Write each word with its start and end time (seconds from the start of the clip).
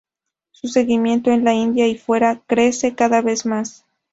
Su 0.49 0.67
seguimiento 0.67 1.29
en 1.29 1.43
la 1.43 1.53
India 1.53 1.85
y 1.87 1.95
fuera 1.95 2.41
crece 2.47 2.95
cada 2.95 3.21
vez 3.21 3.45
más. 3.45 3.85